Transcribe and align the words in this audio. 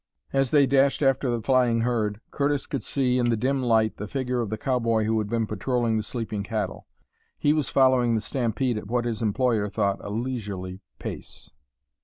As 0.33 0.49
they 0.49 0.65
dashed 0.65 1.03
after 1.03 1.29
the 1.29 1.43
flying 1.43 1.81
herd 1.81 2.21
Curtis 2.31 2.65
could 2.65 2.81
see 2.81 3.19
in 3.19 3.29
the 3.29 3.37
dim 3.37 3.61
light 3.61 3.97
the 3.97 4.07
figure 4.07 4.41
of 4.41 4.49
the 4.49 4.57
cowboy 4.57 5.03
who 5.03 5.15
had 5.19 5.29
been 5.29 5.45
patrolling 5.45 5.97
the 5.97 6.01
sleeping 6.01 6.41
cattle. 6.41 6.87
He 7.37 7.53
was 7.53 7.69
following 7.69 8.15
the 8.15 8.21
stampede 8.21 8.79
at 8.79 8.87
what 8.87 9.05
his 9.05 9.21
employer 9.21 9.69
thought 9.69 9.99
a 10.03 10.09
leisurely 10.09 10.81
pace. 10.97 11.51